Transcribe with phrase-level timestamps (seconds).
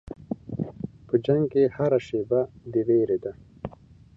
[1.07, 3.31] په جنګ کې هره شېبه د وېرې ده.